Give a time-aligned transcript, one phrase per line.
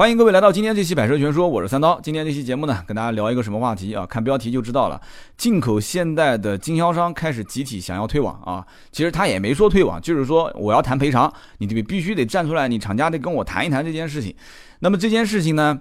[0.00, 2.00] 欢迎各位来到今天这期《百车全说》，我是三刀。
[2.00, 4.06] 今天这期节目呢，跟大家聊一个什么话题啊？
[4.06, 4.98] 看标题就知道了。
[5.36, 8.66] 进口现代的经销商开始集体想要退网啊！
[8.90, 14.34] 其实他也没说退网，就是说我要谈赔偿，你得必须得站出来，你厂家得跟我谈一谈这件事情。
[14.78, 15.78] 那么这件事情呢，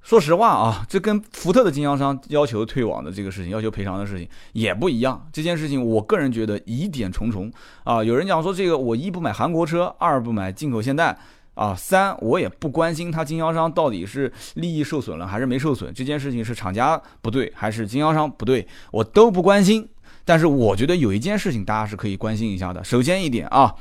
[0.00, 5.26] 说实话啊，这跟福特的经销商要求退网的这个事情、要求赔偿的事情也不一样。
[5.32, 7.50] 这件事情，我个人觉得疑点重重
[7.82, 8.04] 啊。
[8.04, 11.18] 有人讲说，这个我一不买韩国车，二不买进口现代。
[11.56, 19.88] 啊，三我也不关心他经销商到底是利益受损了还是没受损，这件事情是厂家不对还是经销商不对，我都不关心。
[20.24, 22.84] 但是我觉得有一件事情大家是可以关心一下的。
[22.84, 23.74] 首先一点啊，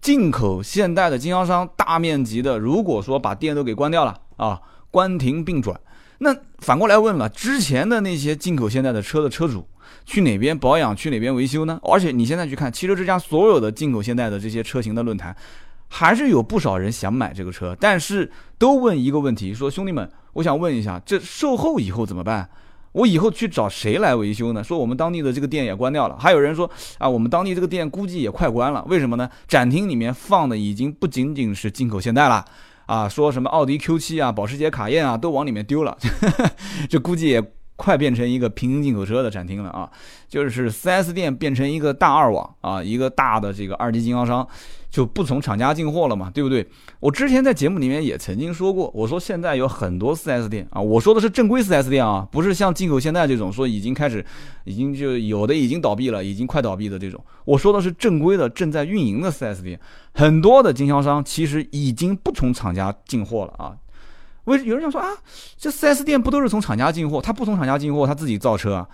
[0.00, 5.80] 进口现代的经销商大面积的，如果说把店都给关掉了啊，关停并转，
[6.18, 9.66] 那反过来问了，之前的那些进口现代的车的车主
[10.04, 11.80] 去哪边保养，去哪边维修呢？
[11.82, 15.34] 而且你现在去看汽车之家所有的进口现代的这些车型的论坛。
[15.94, 22.48] 还是有不少人想买这个车，但是都问一个问题：说兄弟们，我想问一下，这售后以后怎么办？
[22.92, 24.64] 我以后去找谁来维修呢？
[24.64, 28.82] 说我们当地的这个店也关掉了，还有人说啊，我们当地这个店估计也快关了。
[28.88, 29.28] 为什么呢？
[29.46, 32.42] 展厅里面放的已经不仅仅是进口现代了
[32.86, 35.94] 啊，说什么奥迪 Q7 啊、保时捷卡宴啊都往里面丢了，
[36.88, 37.44] 这估计也
[37.76, 39.90] 快变成一个平行进口车的展厅了啊，
[40.26, 44.48] 就是 4S 店变成一个大二网啊，一个大的这个二级经销商。
[44.92, 46.68] 就不从厂家进货了嘛，对不对？
[47.00, 54.22] 我之前在节目里面也曾经说过，我说现在有很多 4S 店啊，我说的是正规 4S 店啊，不是像进口现代这种说已经开始，
[54.64, 57.18] 已经就有的已经倒闭了，已经快倒闭的这种。
[57.46, 59.80] 我说的是正规的正在运营的 4S 店，
[60.12, 63.74] 很多的经销商其实已经不从厂家进货了啊。
[64.44, 65.08] 为有人想说啊，
[65.56, 67.18] 这 4S 店不都是从厂家进货？
[67.22, 68.86] 他不从厂家进货，他自己造车啊？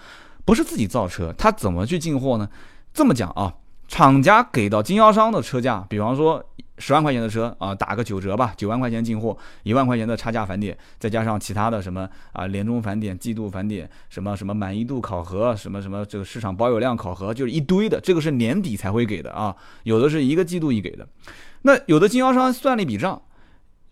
[0.45, 2.49] 不是自己造车，他怎么去进货呢？
[2.95, 3.53] 这么讲啊。
[3.89, 6.45] 厂家给到经销商的车价，比方说
[6.77, 21.09] 十万块钱的车啊，打个九折吧，九万块钱进货，一万块钱的差价返点，再加上其他的什么啊，年终返点、季度返点，什么什么满意度考核，什么什么这个市场保有量考核，就是一堆的，这个是年底才会给的啊，有的是一个季度一给的。
[21.63, 23.21] 那有的经销商算了一笔账，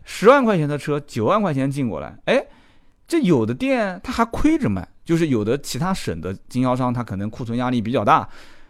[0.04, 2.44] 十万块钱的车，九万块钱进过来，哎，
[3.08, 8.28] 这有的店他还亏着卖，就是有的其他省的经销商他可能库存压力比较大。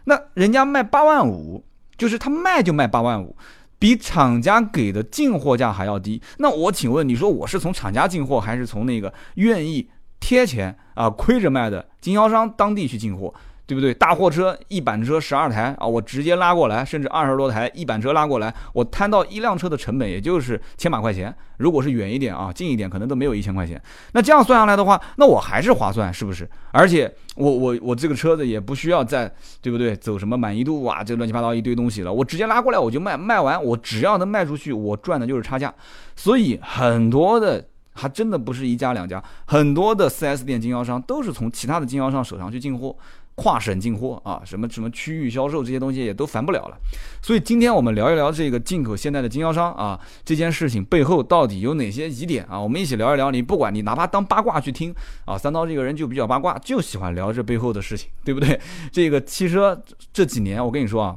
[0.09, 1.65] 那人家卖八万五，
[1.97, 3.37] 就是他卖就卖八万五，
[3.79, 6.23] 比厂家给的进货价还要低。
[6.39, 13.35] 那我请问，你说我是从厂家进货，还是从那个愿意贴钱啊亏着卖的经销商当地去进货？
[13.67, 13.93] 对不对？
[13.93, 21.35] 大货车一板车十二台啊，我直接拉过来，甚至二十多台一板车拉过来，我摊到一辆车的成本也就是千把块钱。
[21.57, 23.81] 如果是远一点啊，近一点可能都没有一千块钱。
[24.13, 26.49] 那这样算下来的话，那我还是划算，是不是？
[26.71, 29.29] 而且我我我这个车子也不需要再
[29.61, 29.97] 对不对？
[29.97, 35.75] 走什么满意度啊，这乱七八糟一堆东西了，我直接拉过来我就卖，卖完我只要能卖出去，我赚的就是差价。
[36.15, 42.95] 所以很多的还真的不是一家两家，很多的 4S 店经销商都是从其他的经销商手上去进货。
[43.37, 46.77] 跨省进货啊，什么什么区域销售这些东西也都烦不了了，
[47.21, 52.59] 所以今天我们聊一聊这个进口现代的经销商啊，这件事情背后到底有哪些疑点啊？
[52.59, 53.31] 我们一起聊一聊。
[53.31, 54.95] 你不管你哪怕当八卦去听
[55.27, 58.59] 啊，三刀这个人就比较八卦，就喜欢聊这背后的事情，对不对？
[58.91, 59.79] 这个汽车
[60.15, 61.17] 这几年，我跟你说啊，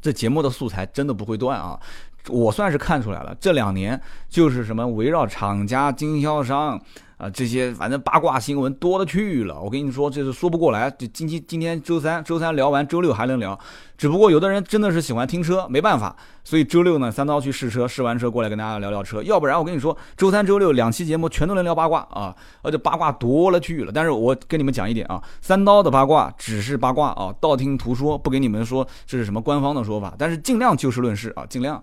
[0.00, 1.76] 这节目的素材真的不会断啊。
[2.28, 6.80] 我算是看出来了，这两年就是什么围绕厂家经销商。
[7.22, 10.90] 啊，这些反正八卦新闻多了去了，我跟你说，这是说不过来。
[10.90, 13.56] 就今天今天周三，周三聊完，周六还能聊。
[13.96, 19.22] 只不过有的人真的是喜欢听车，没办法，所以周六呢，三刀去试车，试完车过来跟大家聊聊车。
[19.22, 23.92] 要不然我跟你说，周三、周六两期节目全都能聊八卦啊，而且八卦多了去了。
[23.94, 31.80] 但是我跟你们讲一点啊，三刀的八卦只是八卦啊，道听途说，不给你们说这是什么官方的说法，但是尽量就事论事啊，尽量。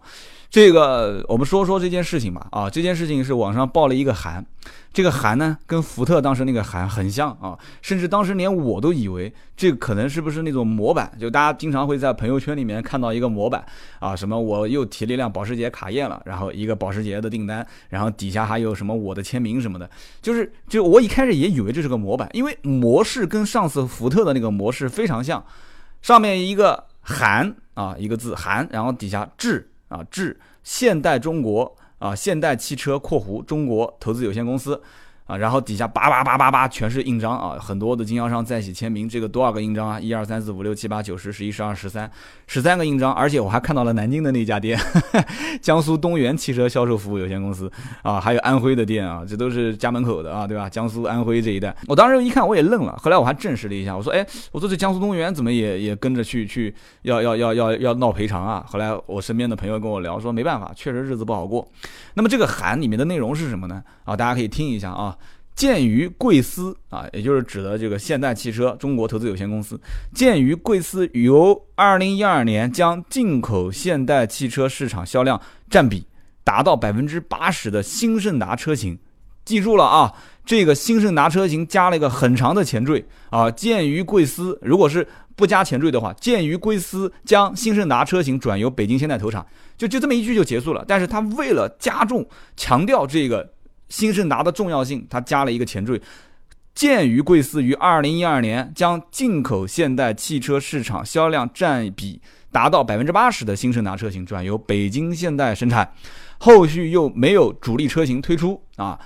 [0.50, 2.48] 这个我们说说这件事情吧。
[2.52, 4.46] 啊，这件事情是网上报了一个函。
[4.92, 13.64] 这个函呢，跟福特当时那个函很像啊，甚至当时连我都以为这可能是不是那种模板，就大家经常会在朋友圈里面看到一个模板。
[14.00, 19.88] 啊，什么我又提了一辆保时捷卡宴了，然后一个保时捷的订单，然后底下还有什么我的签名什么的，
[20.24, 25.46] 就是就我一开始也以为这是个模板，因为模式跟上次福特的那个模式非常像，
[26.02, 31.76] 上面一个函啊一个字函，然后底下致啊致现代中国。
[32.00, 34.82] 啊，现代汽车（括弧中国投资有限公司）
[35.30, 40.00] 啊，然后底下叭叭叭叭叭全是印章啊，很多的经销商在一起签名，这个多少个印章啊？
[40.00, 42.10] 一二三四五六七八九十十一十二十三，
[42.48, 44.76] 十三个印章，而且我还看到了南京的那家店，
[45.62, 47.72] 江苏东源汽车销售服务有限公司
[48.02, 50.68] 啊，还有安徽的店啊，这都是家门口的啊，对吧？
[50.68, 56.74] 江苏、安徽这一带，我当时一看我也愣了，后来我还证实了一下，我说，哎，我说这江苏东源怎么也也跟着去去
[57.04, 58.66] 要要要要要闹赔偿啊？
[58.68, 61.70] 后来我身边的朋友跟我聊说，没办法，确实日子不好过。
[62.16, 63.84] 那么这个函里面的内容是什么呢？
[64.06, 65.16] 啊，大家可以听一下啊。
[65.60, 69.78] 鉴于贵司啊，也就是指的这个现代汽车中国投资有限公司，
[70.16, 76.06] 鉴于贵司由二零一二年将进口现代汽车市场销量占比
[76.46, 78.98] 达到百分之八十的新胜达车型，
[79.44, 80.14] 记住了啊，
[80.46, 83.52] 这个新胜达车型加了一个很长的前缀啊。
[83.52, 85.06] 鉴于贵司，如果是
[85.36, 89.46] 不加前缀的话，鉴于贵司将新胜达车型转由北京现代投产，
[89.78, 90.86] 就就这么一句就结束了。
[90.88, 93.52] 但是他为了加重强调这个。
[93.90, 96.02] 新胜达的重要性，它加了一个前缀。
[96.74, 102.22] 鉴于贵司于二零一二年将进口现代汽车市场销量占比
[102.54, 105.92] 达到百分之八十的新胜达车型转由北京现代生产，
[106.38, 108.98] 后续又没有主力车型推出啊，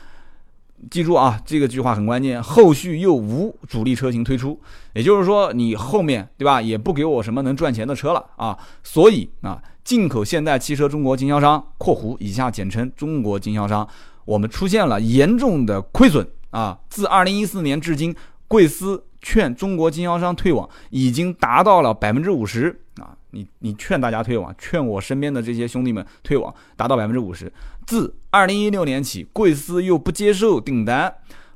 [0.92, 2.44] 记住啊，这个句话很关键。
[2.44, 4.62] 后续又无主力车型推出，
[4.94, 8.56] 也就是说你后面对吧，也不给我什么能赚钱的车了啊。
[8.84, 13.88] 所以啊，进口现代汽车中国经销商（括弧以下简称中国经销商）。
[14.26, 16.80] 我们出现了严重的亏损啊！
[16.90, 18.16] 自二零一四年至今，
[18.48, 23.18] 贵司劝中国经销商退网已经达到了百分之五十啊！
[23.32, 27.52] 你你劝大家退网，劝我身边的这些兄弟们退网，达到百分之五十。
[27.86, 31.14] 自二零一六年起，贵司又不接受订单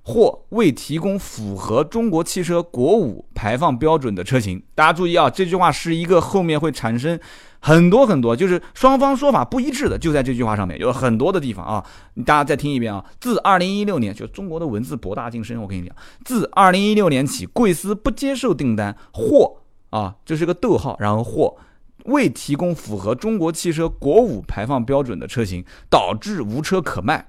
[0.07, 4.63] 或未提供符合中国汽车国五排放标准的车型。
[4.73, 7.19] 大家注意啊，这句话是一个后面会产生。
[7.59, 11.83] 很多很多，就是双方说法不一致的，就在这句话上面有很多的地方啊。
[12.25, 13.03] 大家再听一遍啊。
[13.19, 15.93] 自二零一六年，就中国的文字博大精深，我跟你讲，
[16.23, 19.57] 自二零一六年起，贵司不接受订单或
[19.89, 21.57] 啊，这是个逗号，然后或
[22.05, 27.27] 未提供符合中国汽车国五排放标准的车型，导致无车可卖。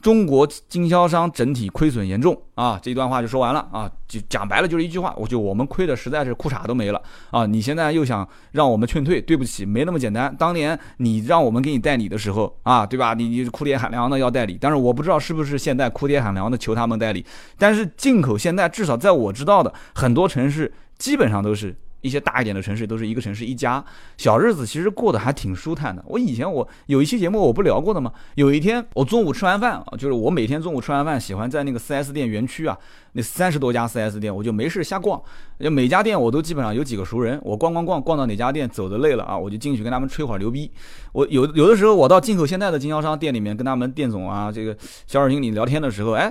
[0.00, 2.78] 中国经销商整体亏损严重啊！
[2.82, 7.46] 这一段话就说完了啊，就讲白了就是一句话，我就我们亏的实在是裤衩都没了啊！
[7.46, 10.34] 你现在又想让我们劝退，对不起，没那么简单。
[10.38, 13.14] 当年你让我们给你代理的时候啊，对吧？
[13.14, 17.24] 你你哭爹喊娘的要代理，但是我不知道是不是现在哭爹喊娘的求他们代理，
[17.58, 21.74] 但是进口现在至少在我知道的很多城市，基本上都是。
[22.04, 23.82] 一些大一点的城市都是一个城市一家，
[24.18, 26.04] 小日子其实过得还挺舒坦的。
[26.06, 28.12] 我以前我有一期节目我不聊过的吗？
[28.34, 32.78] 有一天我中午吃完饭啊，就是我每天中午吃完饭喜欢在那个 4S 店园区啊，
[33.12, 35.18] 那三十多家 4S 店，我就没事瞎逛，
[35.58, 40.70] 就每家店我都基本上有几个熟人，我逛逛逛逛到哪家店走的累了啊，我就进去跟他们吹会儿牛逼。
[41.12, 44.76] 我有有的时候我到进口现代的经销商店里面跟他们店总啊这个
[45.06, 46.30] 销售经理聊天的时候，哎，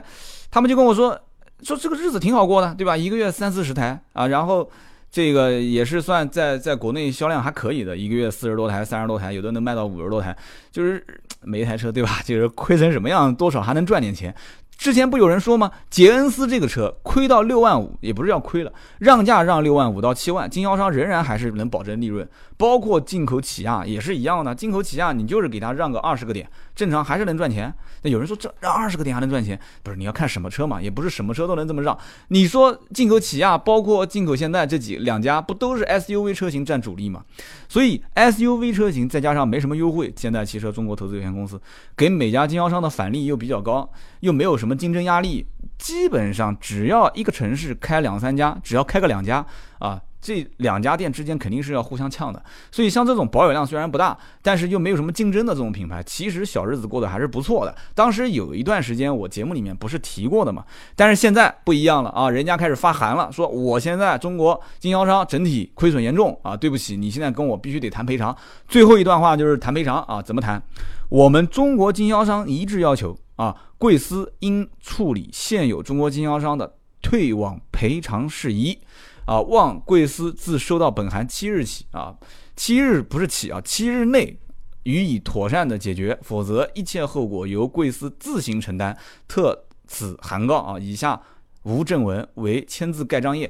[0.52, 1.20] 他们就跟我说
[1.64, 2.96] 说这个日子挺好过的，对吧？
[2.96, 4.70] 一个月三四十台啊，然后。
[5.14, 10.36] 这个也是算在在国内销量还可以的，一个月四十多台、三十多台，有的能卖到五十多台，
[10.72, 11.06] 就是
[11.44, 12.20] 每一台车，对吧？
[12.26, 14.34] 就是亏成什么样，多少还能赚点钱。
[14.76, 15.72] 之前不有人说吗？
[15.88, 22.28] 杰恩斯这个车亏到六万五，也不是要亏了，让价让六万五到七万，经销商仍然还是能保证利润。
[22.58, 27.74] 包括进口起亚也是一样的，进口起亚你就是给他让个二十个点，正常还是能赚钱。
[28.02, 29.60] 那有人说这让二十个点还能赚钱？
[29.82, 31.98] 不是你要看什么车嘛，也不是什么车都能这么让。
[32.30, 37.24] 你说进口起亚，包括进口现代这几两家，不都是 SUV 车型占主力嘛？
[37.70, 41.62] 所以 SUV 车型再加上没什么优惠，现代汽车中国投资有限公司
[41.96, 45.46] 给每家经销商的返利又比较高，又没有什么竞争压力，
[45.78, 49.46] 基本上只要一个城市开两三家，只要开个两家
[49.80, 50.02] 啊。
[50.24, 52.42] 这两家店之间肯定是要互相呛的，
[52.72, 57.76] 所以像这种保有量虽然不大，但是又没有什么竞争的这种品牌，其实小日子过得还是不错的。
[57.94, 60.64] 当时有一段时间我节目里面不是提过的嘛，
[60.96, 68.34] 但是现在不一样了啊，人家开始发函了，说我现在中国经销商整体亏损严重啊，对不起，你现在跟我必须得谈赔偿。
[68.66, 70.64] 最后一段话就是谈赔偿啊，怎么谈？
[71.10, 78.80] 我们中国经销商一致要求啊，贵司应处理现有中国经销商的退网赔偿事宜。
[79.26, 82.16] 啊，望贵司自收到本函七日起啊，
[82.56, 84.38] 七日不是起啊，七日内
[84.84, 88.98] 予以妥善的解决，否则一切后果由贵司自行承担。
[89.28, 91.22] 特此函告啊，以下
[91.64, 93.50] 无正文，为签字盖章页。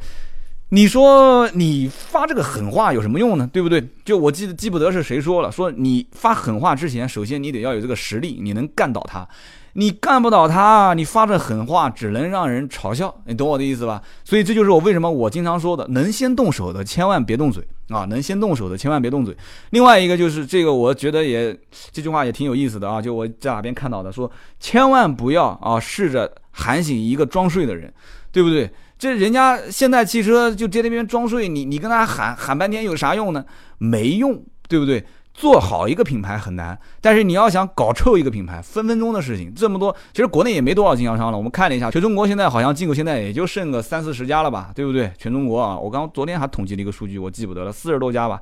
[0.70, 3.48] 你说你发这个狠话有什么用呢？
[3.54, 3.84] 对不对？
[4.04, 9.28] 就我记得记不得是谁说了，说你发狠话之前，首先你得要有这个实力，你能干倒他。
[9.74, 14.02] 你干不倒他，你发这狠话只能让人嘲笑，你懂我的意思吧？
[14.24, 18.06] 所以这就是我为什么我经常说的，能先动手的千万别动嘴啊！
[18.06, 19.36] 能先动手的千万别动嘴。
[19.72, 21.58] 另外一个就是这个，我觉得也
[21.92, 27.92] 这句话也挺有意思的啊，就我在哪边看到的，说千万不要啊试着喊醒一个装睡的人，
[28.32, 28.70] 对不对？
[29.00, 33.44] 这人家现代汽车就在那边装睡，你你跟他喊喊半天有啥用呢？
[33.80, 35.04] 没用，对不对？
[35.34, 39.54] 做好一个品牌很难，但是你要想搞臭一个品牌，分分钟的事情。
[39.54, 41.38] 这么多，其实国内也没多少经销商了。
[41.38, 45.12] 我们看了一下，全中国现在好像进口现在也就剩个三四十家了吧，对不对？
[45.18, 48.40] 全中国啊，我刚昨天还统计了一个数据，我记不得了，四十多家吧，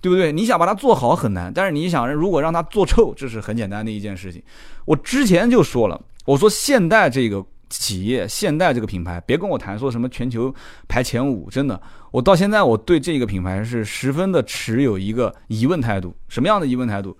[0.00, 0.30] 对不对？
[0.30, 4.42] 你想把它做好很难，但是你想如果让它做臭，这是很简单的一件事情。
[4.84, 7.44] 我之前就说了，我说现代这个。
[7.78, 10.54] 企业现代这个品牌，别跟我谈说什么全球
[10.88, 16.14] 排前五，真的，我到现在我对这个品牌是十分的持有一个疑问态度。
[16.28, 17.16] 什么样的疑问态度？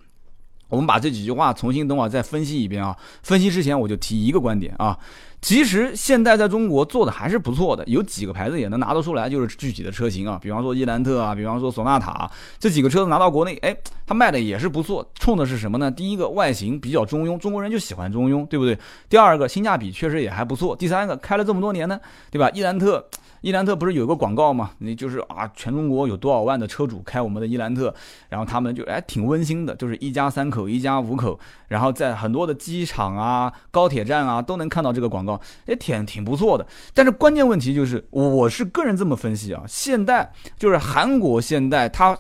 [0.69, 2.97] 我们把这几句话重新等会儿再分析一遍啊。
[3.23, 4.99] 分析之前我就提一个观点啊。
[5.45, 15.07] 其实现在在中国做的还是不错的，有几个牌子也能拿得出来，就是具体的车型啊，比方说伊兰特啊，比方说索纳塔这几个车子拿到国内，哎，它卖的也是不错。
[15.17, 15.91] 冲的是什么呢？
[15.91, 18.79] 第一个外形比较中庸，中国人就喜欢中庸，对不对？
[19.11, 20.75] 第二个性价比确实也还不错。
[20.75, 22.51] 第三个开了这么多年呢，对吧？
[22.55, 23.07] 伊兰特。
[23.45, 24.71] 伊兰特不是有个广告吗？
[24.79, 27.95] 你就是啊，全中国有多少万的车主开我们的伊兰特，
[28.31, 36.67] 然后他们就哎挺温馨的，就是一家三口、一家五口，然后在很多的机场啊、高铁站啊都能看到这个广告，也挺挺不错的。
[36.95, 42.17] 但是关键问题就是，我是个人这么分析啊，现代就是韩国现代，它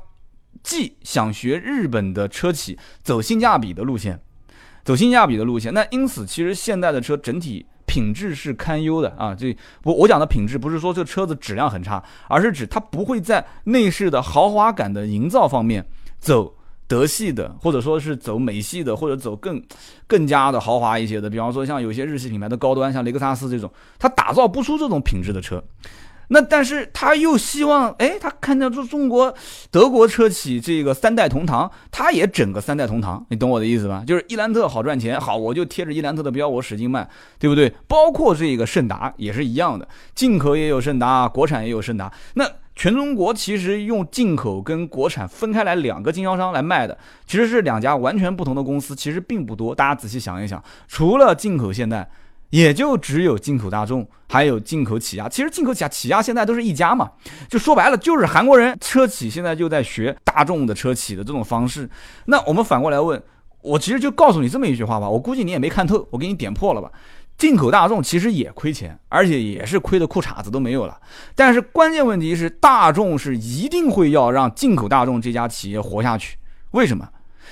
[0.62, 4.20] 既想学日本的车企走性价比的路线，
[4.84, 7.64] 走性价比的路线，那因此其实现代的车整体。
[7.94, 9.32] 品质是堪忧的啊！
[9.32, 15.86] 这我我讲的品质不是说这车子质量很差，而是指它不会在内饰的豪华感的营造方面
[16.18, 16.52] 走
[16.88, 19.62] 德系的，或者说是走美系的，或者走更
[20.08, 21.30] 更加的豪华一些的。
[21.30, 25.62] 比方说像有些日系品牌的高端，像雷克萨斯这种，它打造不出这种品质的车。
[26.28, 29.34] 那但是他又希望，哎，他看到这中国
[29.70, 34.02] 德国车企这个三代同堂，他也整个三代同堂，你懂我的意思吧？
[34.06, 37.72] 就是伊兰特好赚钱，好我就贴着伊兰特的标，我使劲卖，对不对？
[37.86, 42.12] 包括这个胜达也是一样的，进口也有胜达，国产也有胜达。
[42.34, 49.74] 那全中国其实用进口跟国产分开来两个经销商来卖的，其实是两家完全不同的公司，其实并不多。
[49.74, 52.10] 大家仔细想一想，除了进口现代。
[52.50, 55.28] 也就只有进口大众，还有进口起亚。
[55.28, 57.10] 其实进口起亚、起亚现在都是一家嘛。
[57.48, 61.88] 就说白了，就是韩国人车企现在就在学大众的车企的这种方式。
[62.26, 63.20] 那我们反过来问，
[63.60, 65.08] 我其实就告诉你这么一句话吧。
[65.08, 66.90] 我估计你也没看透，我给你点破了吧。
[67.36, 70.96] 进口大众其实也亏钱，而且也是亏的裤衩子都没有了。
[71.34, 76.36] 但是关键问题是，大众是一定会要让进口大众这家企业活下去。
[76.70, 77.08] 为什么？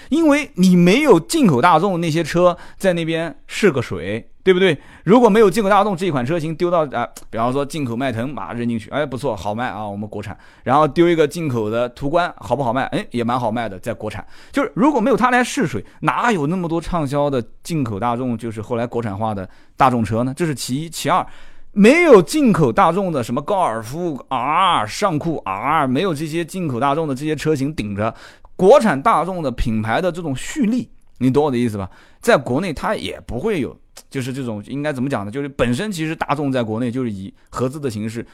[0.09, 4.29] 因为你没有进口大众那些车在那边试个水。
[4.45, 4.77] 对不对？
[5.05, 10.37] 如果没有进口大众这一款车型丢到啊，比方说进口迈腾，马上扔进去，哎，不错，好卖啊，我们国产。
[10.65, 12.85] 然后丢一个进口的途观，好不好卖？
[12.87, 14.27] 哎，也蛮好卖的，在国产。
[14.51, 18.37] 就是如果没有它来试水，哪有那么多畅销的进口大众？
[18.37, 20.35] 就是后来国产化的大众车呢？
[20.37, 21.25] 这是其一，其二，
[21.73, 28.15] 没有进口大众的什么高尔夫 R、尚酷 R，没有这些进口大众的这些车型顶着，
[28.57, 30.91] 国产大众的品牌的这种蓄力，
[31.23, 31.89] 你懂我的意思吧？
[32.21, 33.77] 在国内它也不会有。
[34.09, 35.31] 就是这种应该怎么讲呢？
[35.31, 38.27] 就是本身其实大众在国内就是以合资的形式，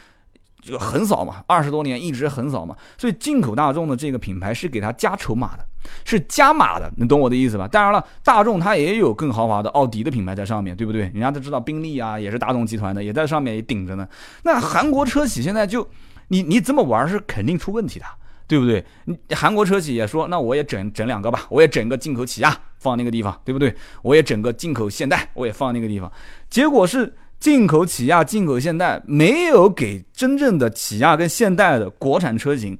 [0.60, 2.76] 就横扫嘛，二十多年一直横扫嘛。
[2.96, 5.64] 所以进口大众的这个品牌是给它加筹码的，
[6.04, 7.68] 是加码的，你懂我的意思吧？
[7.68, 11.02] 当然了，大众它也有更豪华的奥迪的品牌在上面对不对？
[11.02, 14.08] 人家都知道宾利啊，也是大众集团的，也在上面也顶着呢。
[14.42, 15.88] 那韩国车企现在就
[16.28, 18.06] 你你这么玩是肯定出问题的。
[18.48, 18.84] 对不对？
[19.04, 23.72] 你韩国车企也说，那我也整整两个吧，我也整个进口起亚放那个地方，对不对？
[24.02, 26.10] 我也整个进口现代，我也放那个地方。
[26.48, 32.76] 结果是进口起亚、进口现代没有给真正的起亚跟现代的国产车型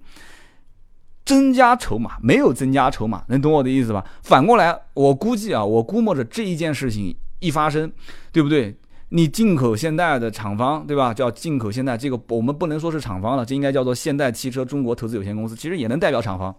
[1.25, 4.03] 增加筹码，没有增加筹码，能懂我的意思吧？
[4.23, 7.93] 反过来，我估计啊，我估摸着这一件事情一发生，
[8.33, 8.75] 对不对？
[9.11, 11.15] 你进口现代的厂方，对吧？
[11.15, 16.55] 叫进口现代，这个我们不能说是厂方了，这应该叫做现代汽车中国投资有限公司，其实也能代表厂方。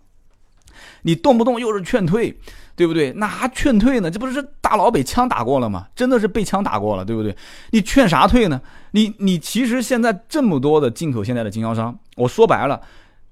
[1.02, 2.36] 你动不动又是劝退，
[2.76, 3.12] 对不对？
[3.14, 4.10] 那还劝退呢？
[4.10, 5.88] 这不是大佬被枪打过了吗？
[5.96, 7.36] 真的是被枪打过了，对不对？
[7.72, 8.60] 你劝啥退呢？
[8.92, 12.82] 你你其实现在这么多的进口现代的经销商，我说白了，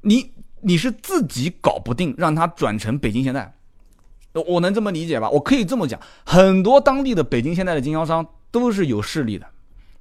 [0.01, 0.31] 你
[0.62, 3.53] 你是自己搞不定，让他转成北京现代，
[4.33, 5.29] 我能这么理解吧？
[5.29, 8.25] 我可以这么讲，很多当地的北京现代的经销商。
[8.51, 9.45] 都是有势力的，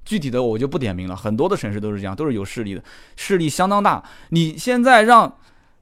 [0.05, 1.15] 具体的我就不点名了。
[1.15, 2.83] 很多的城市都是这样，都是有势力的，
[3.15, 4.03] 势力相当大。
[4.29, 5.35] 你现在让，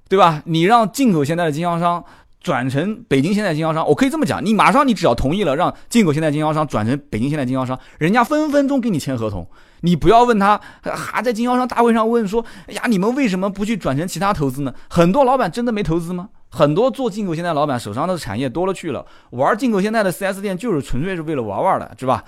[0.09, 0.41] 对吧？
[0.45, 2.03] 你让进口现代的经销商
[2.41, 9.47] 转成北京现代经销商，我可以这么讲，你马上你只要同意了，让进口现代经销商转成北京现代经销商，人家分分钟给你签合同。
[9.81, 16.29] 你不要问他，还在经销商大会上问说：“哎呀，你们为什么不去转成其他投资呢？”很多老板真的没投资吗？
[16.49, 22.23] 很多做进口现代老板手上的产业多了去了，玩进口现代的 4S 店就是纯粹是为了玩玩的，是吧？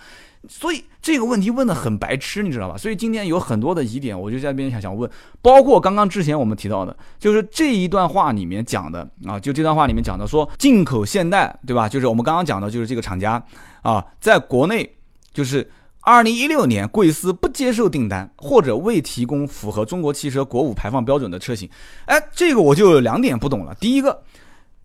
[0.50, 2.78] 所以这个问题问的很白痴，你知道吧？
[2.78, 5.10] 所以今天有很多的疑点，我就在这边想想问，
[5.42, 11.90] 包括刚刚之前我们提到的，就是这一段话里面讲的啊，就这段话里面讲的说进口现代，对吧？
[11.90, 13.44] 就是我们刚刚讲的，就是这个厂家
[13.82, 14.98] 啊，在国内
[15.34, 15.70] 就是
[16.02, 21.70] 二零一六年贵司不接受订单或者未提供符合中国汽车国五排放标准的车型，
[22.06, 23.76] 哎，这个我就有两点不懂了。
[23.80, 24.24] 第一个。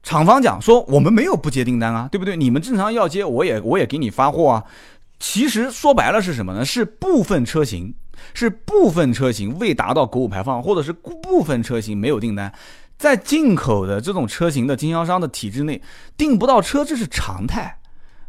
[0.05, 2.37] 厂方讲说我们没有不接订单啊，对不对？
[2.37, 4.65] 你们正常要接，我也我也给你发货啊。
[5.23, 6.65] 其实说白了是什么呢？
[6.65, 7.95] 是部分车型，
[8.35, 12.53] 是部分车型未达到国五排放，或者是部分车型没有订单，
[12.99, 15.81] 在进口的这种车型的经销商的体制内
[16.17, 17.79] 订不到车，这是常态，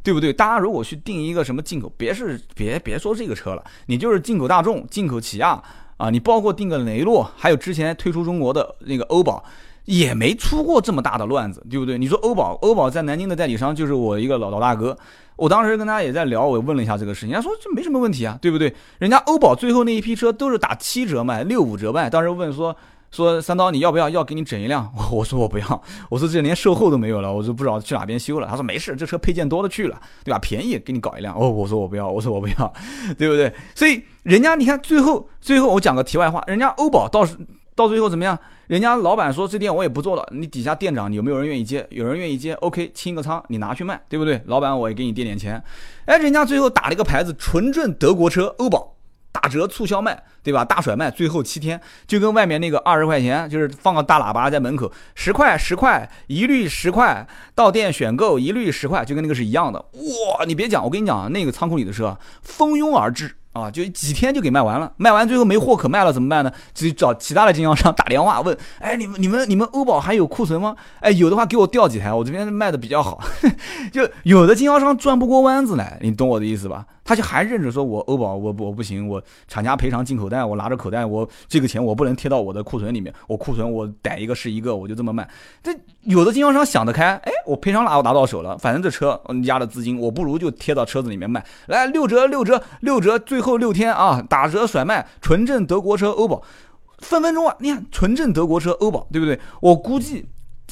[0.03, 0.31] 对不对？
[0.31, 5.59] 大家如果去订一个什么进口，别是别别说这个车了，你就是进口大众、进口起亚
[5.97, 9.43] 啊，你包括订个雷诺，还有之前推出中国的那个欧宝。
[9.85, 11.97] 也没出过这么大的乱子，对不对？
[11.97, 14.97] 你说欧宝，欧宝在南京的代理商就是我一个老老大哥，
[15.35, 18.73] 我当时跟他也在聊，我问了一下这个事情，他说这没什么问题啊，对不对？
[18.99, 22.09] 人家欧宝最后那一批车都是打七折卖，六五折卖。
[22.09, 22.73] 当时问说
[23.11, 24.09] 说三刀你要不要？
[24.09, 24.89] 要给你整一辆？
[25.11, 28.47] 我说我不要，我说这连售后都没有了，我都不知道去哪边修了。
[28.47, 30.39] 他说没事，这车配件多了去了，对吧？
[30.39, 31.35] 便宜给你搞一辆。
[31.37, 32.73] 哦，我说我不要，我说我不要，
[33.17, 33.53] 对不对？
[33.75, 37.35] 所以人家你看最后最后我讲个题外话，人家欧宝倒是。
[37.75, 38.37] 到最后怎么样？
[38.67, 41.85] 人家老板说这店我也不做了，你底下店长有没有人愿意接？
[41.89, 44.41] 有人愿意接，OK，清个仓，你拿去卖，对不对？
[44.45, 45.61] 老板我也给你垫点钱。
[46.05, 48.95] 哎，人家最后打了一个牌子，纯正德国车，欧宝
[49.31, 50.63] 打折促销卖，对吧？
[50.63, 59.79] 大甩卖，最后七天就跟外面那个二十块钱，就是放个大喇叭在门口，十块十块，一律十块，到店选购一律十块，就跟那个是一样的。
[59.79, 63.35] 哇，你别讲，我跟你讲，那个仓库里的车蜂拥而至。
[63.53, 66.51] 啊，就几天就给卖完了，卖完最后没货可卖了怎么办呢？
[66.74, 70.75] 就找其他的经销商打电话问，哎，你们你们你们欧宝还有库存吗？
[71.00, 73.24] 哎，有的话给我调几台，我这边卖的比较好。
[73.93, 76.86] 就有的经销商转不过弯子来，你懂我的意思吧？
[77.03, 85.29] 他就还认着说，我欧宝我我不行，我厂家赔偿进口袋，我拿着口袋，我这个钱我不能贴到我的库存里面，我库存我逮一个是一个，我就这么卖。
[85.62, 85.72] 这
[86.03, 96.41] 有的经销商想得开，哎，我赔偿拿我拿到手了，反正这车压的资金，我不如就贴到车子里面卖，来六折六折六折，最后六天啊打折甩卖，纯正德国车欧宝，
[97.00, 99.38] 分分钟啊，你看纯正德国车欧宝，对不对？
[99.60, 100.25] 我估计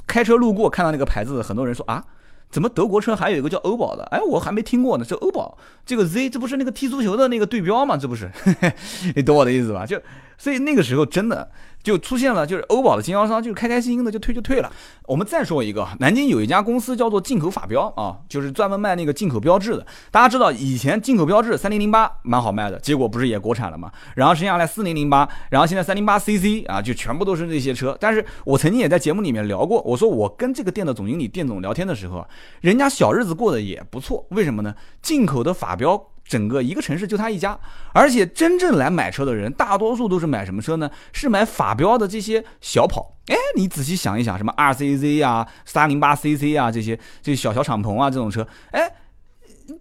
[0.07, 2.05] 开车路过看到那个牌子，很多人说啊。
[2.51, 4.03] 怎么德国车还有一个叫欧宝的？
[4.11, 5.05] 哎，我还没听过呢。
[5.07, 7.97] 这欧宝这个 Z，这不是那个踢足球的那个对标吗？
[7.97, 8.29] 这不是，
[9.15, 9.85] 你懂我的意思吧？
[9.85, 9.99] 就
[10.37, 11.49] 所以那个时候真的。
[11.83, 14.71] 就出现了，就是欧宝的经销商，就是开开心心的就退就退了。
[15.05, 19.85] 我们再说一个，南京有一家公司叫做进口法标啊，就是专门卖那个进口标志的。
[20.09, 23.91] 大家知道以前进口标志三零零八蛮好卖的，结果不是也国产了吗？
[24.15, 27.97] 然后剩下来四零零八，然后现在三零八 CC 啊，就全部都是那些车。
[27.99, 32.25] 但是我曾经也在节目里面聊过，我说我跟这个店的总经理店总聊天的时候，
[32.61, 34.25] 人家小日子过得也不错。
[34.29, 34.73] 为什么呢？
[35.01, 36.10] 进口的法标。
[36.31, 37.59] 整个一个城市就他一家，
[37.91, 40.89] 而且真正来买车的人，大多数都是买什么车呢？
[41.11, 43.17] 是买法标的这些小跑。
[43.27, 48.89] 哎，你仔细想一想，什么 RCZ 啊、三零八 CC 啊这些，这小小敞篷啊这种车，哎，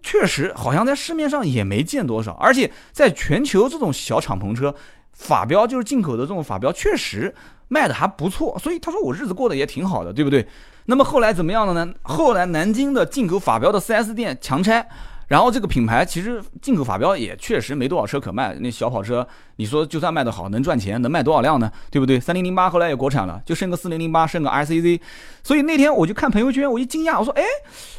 [0.03, 2.33] 确实好像在市面上也没见多少。
[2.33, 4.75] 而且在全球这种小敞篷车，
[5.13, 7.33] 法标就是进口的这种法标，确实
[7.69, 8.59] 卖的还不错。
[8.59, 10.45] 所以他说我日子过得也挺好的，对不对？
[10.87, 11.93] 那么后来怎么样了呢？
[12.01, 14.85] 后来南京的进口法标的 4S 店强拆。
[15.31, 21.71] 然后这个品牌其实进口法标也确实没多少车可卖，那小跑车你说就算卖得好，能赚钱，能卖多少辆呢？
[21.89, 22.19] 对不对？
[22.19, 24.99] 三零零八后来也国产了，就剩个四零零八，剩个 RCZ。
[25.41, 27.43] 所以那天我就看朋友圈，我一惊讶，我说：“哎，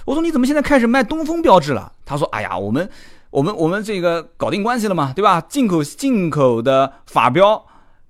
[0.05, 2.87] 我说你怎么现在开始卖东风标致了？”他说：“哎呀，我们
[3.31, 5.41] 我们我们这个搞定关系了嘛，对吧？
[5.49, 7.65] 进口进口的法标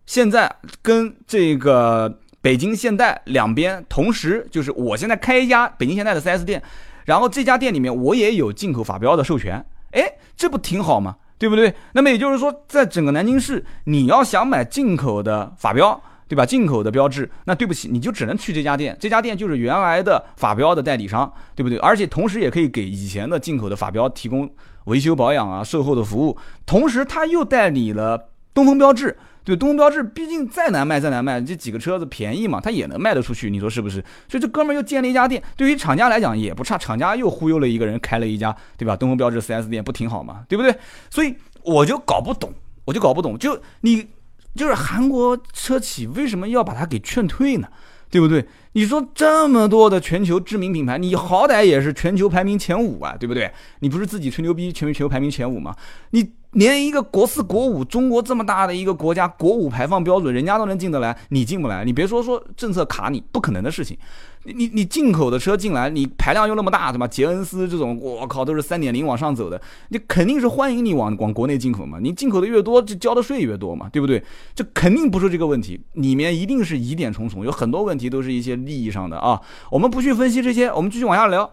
[0.05, 6.61] 现在跟这个北京现代两边同时，就是我现在开一家北京现代的 4S 店。”
[7.05, 11.17] 然后这家店里面我也有进口法标的授权，哎，这不挺好吗？
[11.39, 11.75] 对不对？
[11.93, 16.47] 那么也就是说，在整个南京市，你要想买进口的法标，对吧？
[16.47, 18.97] 进口的标志，那对不起，你就只能去这家店。
[19.01, 21.77] 这家店就是原来的法标的代理商，对不对？
[21.79, 24.49] 而且同时也可以给以前的进口的法标提供
[24.85, 26.39] 维修保养啊、售后的服务。
[26.65, 29.19] 同时，他又代理了东风标致。
[29.45, 33.97] 对东风标致，毕竟再难卖再难卖，这几个车子便宜嘛，它也能卖得出去，你说是不是？
[34.29, 38.97] 所以这哥们儿又建了一家店，对于厂家来讲也不差，厂家又忽悠了一个人开了一家，对吧？
[38.97, 40.45] 东风标致 4S 店不挺好嘛？
[40.49, 40.75] 对不对？
[41.11, 42.53] 所以我就搞不懂，
[42.85, 44.09] 我就搞不懂，就你
[44.55, 47.69] 就是韩国车企为什么要把它给劝退呢？
[48.13, 48.45] 对不对？
[48.75, 53.51] 你说这么多的全球知名品牌，你好歹也是全球排名前五啊，对不对？
[53.81, 55.75] 你不是自己吹牛逼，全全球排名前五吗？
[56.11, 61.87] 你连一个国四、国五，中国这么大的一个国家，国五排放标准，人家都能进得来，你进不来？
[61.87, 63.97] 你别说说政策卡你，不可能的事情。
[64.45, 67.07] 你你你进口的车进来，你排量又那么大，对吧？
[67.07, 71.99] 捷恩斯这种，我靠，都是三点零往上走的，你肯定是欢迎你往往国内进口嘛。
[72.01, 74.21] 你进口的越多，就交的税越多嘛，对不对？
[74.53, 79.41] 这肯定不是这个问题，里面一定是疑点重重，有很多问题都是一些利益上的啊。
[79.71, 81.49] 我们不去分析这些，我们继续往下聊。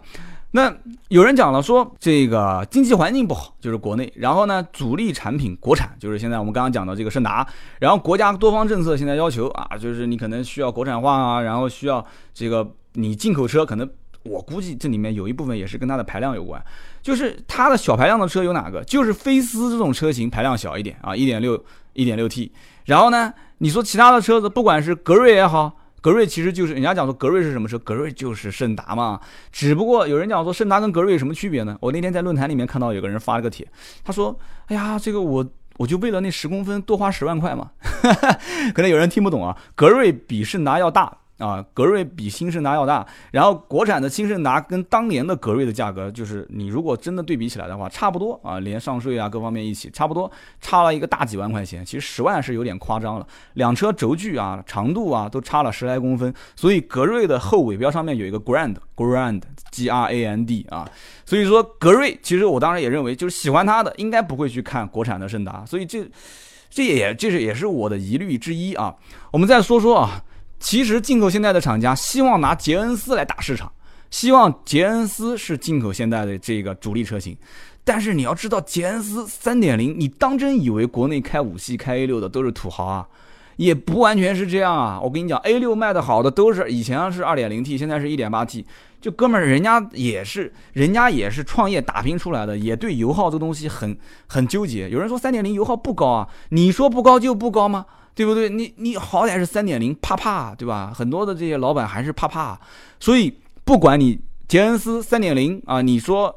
[0.52, 0.74] 那
[1.10, 4.12] 有人讲了说，这个经济环境不好，就是国内。
[4.16, 7.46] 然后呢，主力产品国产，就是现在我们刚刚讲的这个胜达。
[7.78, 12.68] 然后国家多方政策现在要求啊，就是你可能需要国产化啊，然后需要这个。
[12.94, 13.88] 你进口车可能，
[14.24, 16.62] 我估计这里面有一部分也是跟它的排量有关，
[17.00, 18.82] 就是它的小排量的车有哪个？
[18.84, 22.52] 就是菲斯这种车型排量小一点啊，一点六一点六 T。
[22.86, 27.78] 然后呢，你说其他的车子，不管是格瑞也好，格瑞其实就是人家讲说格瑞是什么车？
[27.78, 29.20] 格瑞就是胜达嘛。
[29.52, 31.76] 只不过有人讲说胜达跟格瑞有什么区别呢？
[31.80, 33.66] 我那天在论坛里面看到有个人发了个帖，
[34.02, 37.70] 他说：“哎呀，这个我我就为了那十公分多花十万块嘛。
[38.74, 41.16] ”可能有人听不懂啊，格瑞比胜达要大。
[41.40, 51.82] 啊，格瑞比新胜达要大，然后国产的新胜达跟当年的格瑞的价格，就是你如果真的对比起来的话，差不多啊，连上税啊各方面一起，差不多差了一个大几万块钱。
[51.82, 60.86] 其实十万是有点夸张了，两车轴距啊、长度啊都差了十来公分，所以格瑞的后尾标上面有一个 Grand，Grand，G R A N D 啊，
[61.24, 66.06] 所以说格瑞其实我当时也认为，就是喜欢它的应该不会去看国产的胜达，所以这
[66.68, 68.94] 这也这是也是我的疑虑之一啊。
[69.30, 70.22] 我们再说说啊。
[70.60, 73.72] 其实进口现代的厂家希望拿捷恩斯来打市场，
[74.10, 77.36] 希望捷恩斯是进口现代的这个主力车型。
[77.82, 83.08] 但是你要知道，捷恩斯三点零，你当真以为国内开五系、开 A 六的都是土豪啊？
[83.56, 84.98] 也不完全是这样啊！
[85.02, 88.64] 我跟你讲，A 六卖的好的都是以前是二点零 T，现在是一点八 T。
[89.00, 93.96] 就哥们儿，人家也是，人家也是创业打拼出来的，也对油耗这东西很
[94.26, 94.88] 很纠结。
[94.88, 97.86] 有人说三点零油耗不高啊，你说不高就不高吗？
[98.14, 98.50] 对不对？
[98.50, 100.92] 你你好歹是三点零，怕怕，对吧？
[100.94, 102.58] 很多的这些老板还是怕怕，
[102.98, 103.32] 所以
[103.64, 106.34] 不管你杰恩斯三点零啊，你说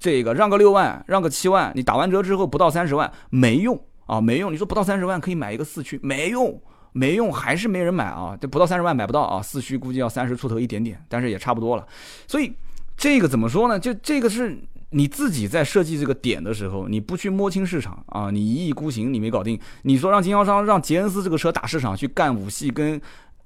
[0.00, 4.52] 这个让个六万，让个七万，你打完折之后不到三十万没用啊，没用。
[4.52, 6.60] 你说不到三十万可以买一个四驱，没用，
[6.92, 8.36] 没用，还是没人买啊。
[8.40, 11.86] 这不到三十万买不到啊，四驱估计要三十出头一点点，但是也差不多了。
[12.26, 12.52] 所以
[12.96, 13.78] 这个怎么说呢？
[13.78, 14.58] 就这个是。
[14.92, 19.58] 你自己在设计这个点的时候，你不去摸清市场啊，你一意孤行，你没搞定。
[19.82, 23.00] 你说让经销商让捷恩斯这个车打市场去干五系跟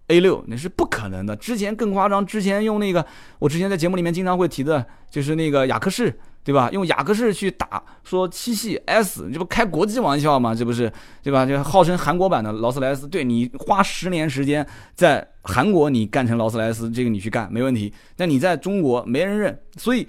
[0.08, 1.34] A 六，那是不可能的。
[1.36, 3.04] 之前更夸张，之前用那个
[3.38, 6.70] 我之前在节目里面经常会提的，就是那个雅克士，对吧？
[6.72, 10.54] 用雅克士去打说七系 S，这不开国际玩笑吗？
[10.54, 11.44] 这不是对吧？
[11.44, 17.92] 就号称韩国版的劳斯莱斯，对你花十年时间在韩国你干成劳斯莱斯，这个你去干没问题。
[18.14, 20.06] 但你在中国没人认，所以。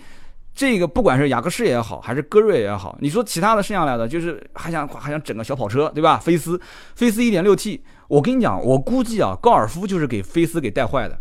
[0.57, 6.17] 这个不管是雅克士也好，还是戈瑞也好，你说其他的剩下来的，就是还想还想整个小跑车，对吧？
[6.17, 6.59] 菲斯，
[6.95, 11.15] 菲斯 1.6T，我跟你讲，我估计啊，高尔夫就是给菲斯给带坏的。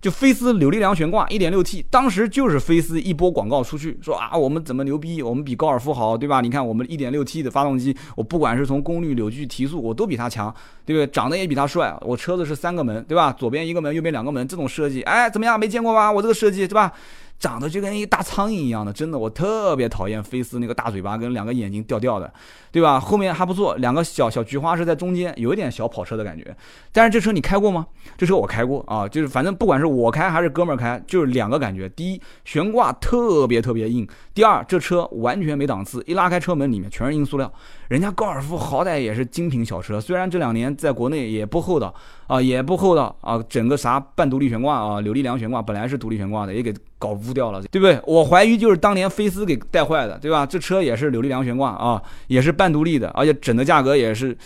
[0.00, 6.40] 就菲斯扭力梁悬挂 1.6T，当时就是菲斯一波广告出去，说啊，我们怎么牛逼，我们比高尔夫好，对吧？
[6.40, 10.54] 你看我们 1.6T 的发动机，我不管是从功率、扭矩、提速，我都比他强，
[10.86, 11.06] 对不对？
[11.12, 13.30] 长得也比他帅，我车子是三个门，对吧？
[13.32, 15.60] 左边一个门，右边两个门，这种设计，哎，怎么样？
[15.60, 16.10] 没见过吧？
[16.10, 16.92] 我这个设计，对吧？
[17.38, 22.32] 长得就跟一大苍蝇一样的，真的，我特别讨厌菲斯那个大嘴巴跟两个眼睛掉掉的，
[22.72, 22.98] 对吧？
[22.98, 26.56] 后面还不错，两个小小菊花是在中间，有一点小跑车的感觉。
[26.92, 27.86] 但是这车你开过吗？
[28.16, 31.88] 这车我开过啊，就是反正不管是我开还是哥们儿开，就是两个感觉。
[31.90, 37.52] 第一，悬挂特别特别硬；第二，这车完全没档次，一拉开车门里面全是硬塑料。
[37.88, 41.94] 人家高尔夫好歹也是精品小车，虽然这两年在国内也不厚道
[42.26, 48.00] 啊，也不厚道啊，整个啥半独立悬挂啊，扭力梁悬挂本来是独立悬挂的，也给搞污掉了，对不对？
[48.04, 50.44] 我怀疑就是当年菲斯给带坏的，对吧？
[50.44, 54.36] 这车也是扭力梁悬挂啊，也是半独立的，而且整的价格也是，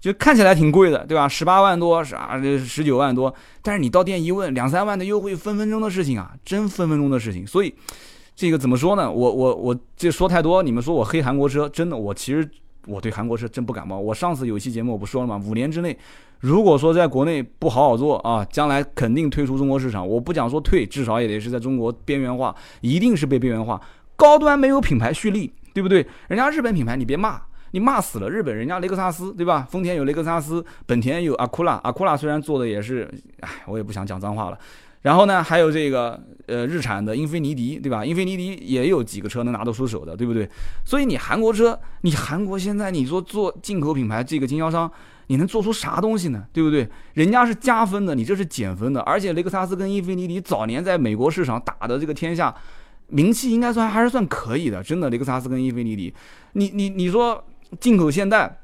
[0.00, 1.28] 就看起来挺贵的，对吧？
[1.28, 7.46] 十八万多，啥十九万多，但是你到店一问，两三万的优惠，分分钟的事情啊，真分分钟的事情。
[7.46, 7.74] 所以
[8.36, 9.10] 这个怎么说呢？
[9.10, 12.48] 我我我这说太多，你们说我黑韩国车，真的，我其实。
[12.88, 13.98] 我对韩国车真不感冒。
[13.98, 15.40] 我上次有一期节目我不说了吗？
[15.46, 15.96] 五年之内，
[16.40, 20.06] 如果说在国内不好好做啊，将来肯定退出中国市场。
[20.06, 23.80] 我不讲说退，至少也得是在中国边缘化，一定是被边缘化。
[24.16, 26.06] 高端没有品牌蓄力，对不对？
[26.26, 29.66] 人家日本品牌你别骂，你骂死了日本，人家雷克萨斯对吧？
[29.70, 33.08] 丰田有雷克萨斯，本田有阿库拉，阿库拉虽然做的也是，
[33.40, 34.58] 哎，我也不想讲脏话了。
[35.02, 38.04] 然后呢，还有这个呃日产的英菲尼迪，对吧？
[38.04, 40.48] 英菲尼迪也有几个车能拿得出手的，对不对？
[40.84, 44.90] 所以你韩国车，你韩国现在你说做进口品牌这个经销商，
[45.28, 46.44] 你能做出啥东西呢？
[46.52, 46.88] 对不对？
[47.14, 49.00] 人家是加分的，你这是减分的。
[49.02, 52.52] 而且雷克萨斯跟英菲尼迪早年在美国市场打的这个天下，
[53.06, 55.08] 名气应该算还是算可以的，真的。
[55.10, 56.12] 雷克萨斯跟英菲尼迪，
[56.54, 57.42] 你你你说
[57.78, 58.58] 进口现代，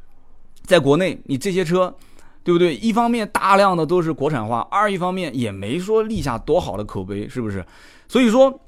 [0.65, 1.95] 在国内你这些车。
[2.45, 2.77] 对不对？
[2.77, 7.65] 一方面大量的都是国产化，二一方面也没说立下多好的口碑，是不是？
[8.07, 8.61] 所以说，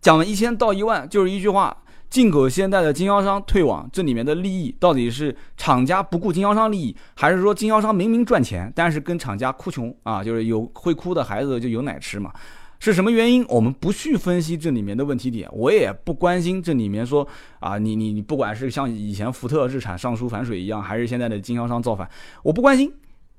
[0.00, 1.76] 讲了一千到一万，就是一句话：
[2.08, 10.24] 进口现代的经销商退网，这里面的利益到底是厂家不顾经销商利益，还是说经销商明明赚钱，但是跟厂家哭穷啊？
[10.24, 12.32] 就是有会哭的孩子就有奶吃嘛？
[12.80, 13.44] 是什么原因？
[13.48, 17.26] 我们不去分析这里面的问题点，我也不关心这里面说
[17.60, 22.08] 啊，你你你不管是像以前福特、日产上书反水一样，还是现在的经销商造反，
[22.42, 22.90] 我不关心。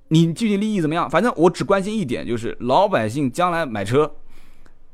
[0.09, 1.09] 你具体利益怎么样？
[1.09, 4.11] 反正我只关心一点，就是老百姓将来买车，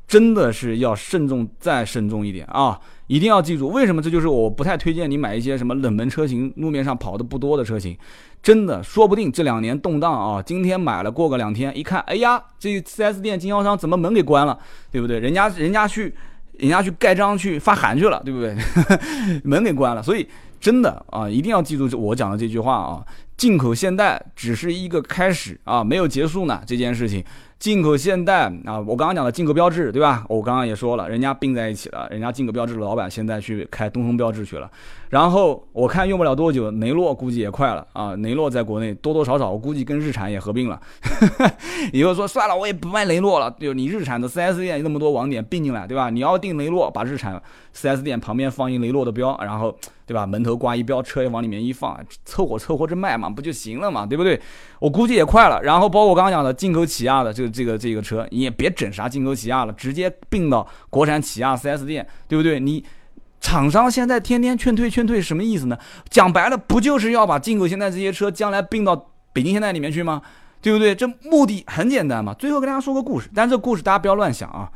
[0.06, 2.78] 真的是要慎重再慎重一点啊！
[3.06, 4.02] 一定要记住，为什么？
[4.02, 7.96] 这就是我不太推荐你买一些什么冷门车型，路面上跑的不多的车型。
[8.42, 14.58] 真的，说不定这两年动荡啊，今天买了，过个两天一看，哎呀，这 4S 店经销商怎么门给关了？
[14.90, 15.18] 对不对？
[15.18, 16.14] 人家人家去，
[16.58, 18.54] 人家去盖章去发函去了，对不对？
[19.44, 20.28] 门给关了，所以。
[20.66, 23.06] 真的啊，一定要记住我讲的这句话啊！
[23.36, 26.60] 进口现代只是一个开始啊，没有结束呢。
[26.66, 27.24] 这件事情。
[27.56, 30.26] 进口现代啊，我刚刚讲的进口标志，对吧？
[30.28, 34.68] 我刚刚也说了，人家并在一起了，人家进口标志的老板现在去开东风标志去了。
[35.08, 38.16] 然后我看用不了多久，雷诺估计也快了啊。
[38.16, 40.80] 雷诺在国内多多少少，我估计跟日产也合并了。
[41.94, 43.54] 以后说算了，我也不卖雷诺了。
[43.60, 46.10] 就你日产的 4S 店那么多网点并进来，对吧？
[46.10, 47.40] 你要订雷诺，把日产
[47.72, 49.74] 4S 店旁边放一雷诺的标，然后
[50.06, 50.24] 对吧？
[50.24, 54.06] 门头挂一标，车也往里面一放，凑合凑合着卖嘛，不就行了嘛？
[54.06, 54.40] 对不对？
[54.78, 55.60] 我估计也快了。
[55.62, 57.50] 然后包括我刚刚讲的进口起亚的这个。
[57.56, 62.60] 这个这个车你也别整啥进口起亚了，直接并到国产起亚 4S 店，对不对？
[62.60, 62.84] 你
[63.40, 65.78] 厂商现在天天劝退劝退，什么意思呢？
[66.10, 70.20] 讲白了，不就是要把进口现在这些车将来并到北京现代里面去吗？
[70.60, 70.94] 对不对？
[70.94, 72.34] 这目的很简单嘛。
[72.34, 74.70] 最后跟大家说个故事，但这故事大家不要乱想啊。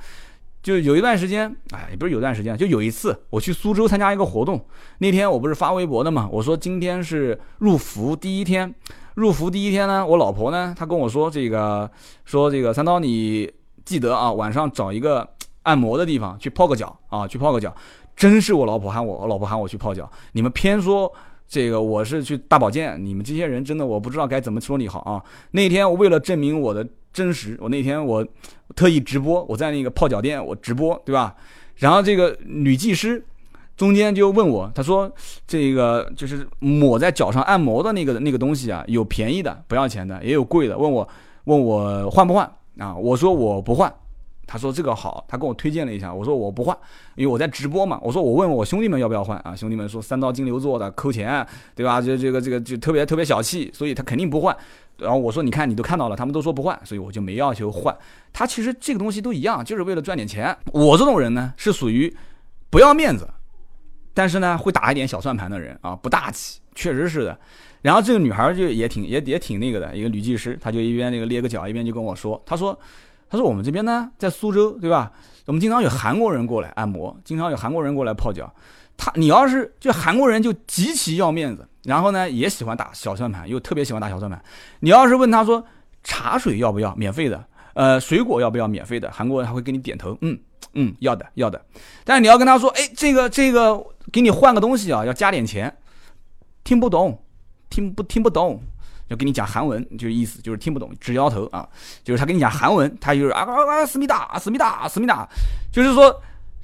[0.62, 4.64] 就有一段时间，哎，也不是有段时间，就有一次我去苏州参加一个活动，
[4.98, 8.74] 那天我不是发微博的嘛，我说今天是入伏第一天。
[9.14, 11.90] 入伏第一天呢，我老婆呢，她跟我说这个，
[12.24, 13.50] 说这个三刀，你
[13.84, 15.28] 记得啊，晚上找一个
[15.64, 17.74] 按摩的地方去泡个脚啊，去泡个脚。
[18.16, 20.10] 真是我老婆喊我，我老婆喊我去泡脚。
[20.32, 21.12] 你们偏说
[21.48, 25.22] 这个我是去大保健，你们这些人真的我不知道该怎么说你好啊。
[25.50, 28.26] 那天我为了证明我的真实，我那天我
[28.74, 31.34] 特意直播，我在那个泡脚店我直播，对吧？
[31.76, 33.24] 然后这个女技师。
[33.76, 35.10] 中间就问我，她说
[35.46, 40.76] 这个就是抹在脚上按摩的那个那个东西啊，有便宜的不要钱的，也有贵的。
[40.76, 41.08] 问我
[41.44, 42.44] 问我换不换
[42.76, 42.94] 啊？
[42.94, 43.90] 我说我不换。
[44.50, 46.12] 他说这个好，他跟我推荐了一下。
[46.12, 46.76] 我说我不换，
[47.14, 48.00] 因为我在直播嘛。
[48.02, 49.54] 我说我问我兄弟们要不要换啊？
[49.54, 52.00] 兄弟们说三刀金牛座的抠钱，对吧？
[52.00, 54.56] 这这个这个就特别特别小气，所以他肯定不换。
[54.96, 57.96] 然后我说你看你都看到了，他们都说不换，所以我就没要求换。
[58.32, 60.56] 他其实这个东西都一样，就是为了赚点钱。
[60.72, 62.12] 我这种人呢，是属于
[62.70, 63.28] 不要面子。
[64.12, 67.38] 但是呢，会打一点小算盘的人啊，不大气，确实是的。
[67.82, 72.78] 然后这个女孩就也挺也也挺那个的，一个女技师，她就一边那个捏个脚，一边就跟我说，她说，
[73.30, 75.12] 他说我们这边呢，在苏州，对吧？
[75.46, 78.52] 我们经常有韩国人过来按摩，经常有韩国人过来泡脚。
[78.96, 84.42] 他，你要是就韩国人就极其要面子，然后呢也喜欢打小算盘，又特别喜欢打小算盘。
[84.80, 85.64] 你要是问他说
[86.02, 87.42] 茶水要不要免费的，
[87.74, 90.38] 呃，水果要不要免费的，韩国人还会给你点头，嗯。
[90.74, 91.60] 嗯，要的要的，
[92.04, 95.74] 但是你要跟他说，哎，这个这个，给你换个东西啊，要加点钱，
[96.62, 97.24] 听不懂，
[97.68, 98.62] 听不听不懂，
[99.10, 101.68] 就跟你讲韩文，就是意思就是听不懂，直摇头啊，
[102.02, 105.28] 就是他跟你讲韩文，他就是啊啊啊，思密达，思密达，思密达，
[105.72, 106.14] 就是说，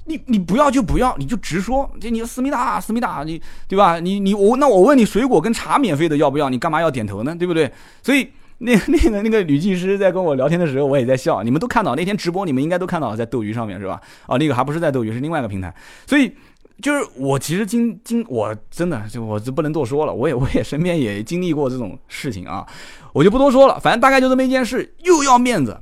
[0.05, 3.99] 你你不要就不要，你就直说，就你思密达，思密达，你对吧？
[3.99, 6.49] 你你我那我问你，水果跟茶免费的要不要？
[6.49, 7.35] 你干嘛要点头呢？
[7.35, 7.71] 对不对？
[8.01, 8.29] 所以。
[8.59, 11.43] 那那个那个女技师在跟我聊天的时候，我也在笑。
[11.43, 14.01] 你们都看到那天直播，你们应该都看到，在斗鱼上面是吧？
[14.25, 15.71] 啊，那个还不是在斗鱼，是另外一个平台。
[16.07, 16.35] 所以
[16.81, 20.13] 就是我其实经经我真的就我就不能多说了。
[20.13, 22.65] 我也我也身边也经历过这种事情啊，
[23.13, 23.79] 我就不多说了。
[23.79, 25.77] 反正大概就这么一件事，又要面子。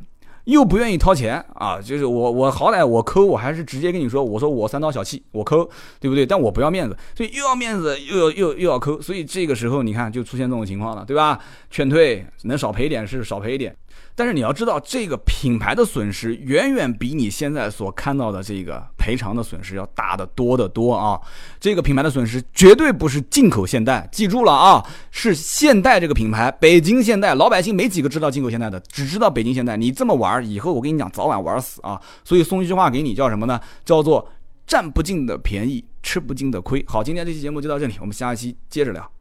[0.45, 5.67] 又不愿意掏钱啊，就是我我好歹我抠，我还是直接跟你说，我说我三刀小气，我抠，
[5.99, 6.23] 对不对？
[6.23, 11.39] 但我不要面子，所以又要面子，又要又又要抠，所以这个时候你看就出现这种情况了，对吧？
[11.71, 13.75] 劝退能少赔一点是少赔一点，
[14.15, 21.19] 但是你要知道，这个品牌的损失远远比你现在所看到的这个赔偿的损失要大得多得多啊！
[21.59, 29.75] 这个品牌的损失绝对不是进口现代，记住了啊，是现代这个品牌，北京现代，老百姓没几个知道进口现代的，只知道北京现代。
[29.75, 32.01] 你这么玩，以后我跟你讲，早晚玩死啊！
[32.23, 33.59] 所以送一句话给你，叫什么呢？
[33.83, 34.25] 叫做
[34.65, 36.81] 占不尽的便宜，吃不尽的亏。
[36.87, 39.14] 好，今天这期节目就到这里，我们下一期接着聊。